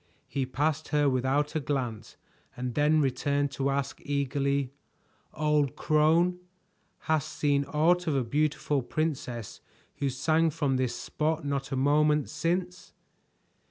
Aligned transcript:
He 0.27 0.47
passed 0.47 0.87
her 0.87 1.07
without 1.07 1.53
a 1.53 1.59
glance 1.59 2.17
and 2.57 2.73
then 2.73 3.01
returned 3.01 3.51
to 3.51 3.69
ask 3.69 4.01
eagerly: 4.01 4.71
"Old 5.31 5.75
crone, 5.75 6.39
hast 7.01 7.31
seen 7.31 7.65
aught 7.65 8.07
of 8.07 8.15
a 8.15 8.23
beautiful 8.23 8.81
princess 8.81 9.61
who 9.97 10.09
sang 10.09 10.49
from 10.49 10.77
this 10.77 10.95
spot 10.95 11.45
not 11.45 11.71
a 11.71 11.75
moment 11.75 12.31
since?" 12.31 12.93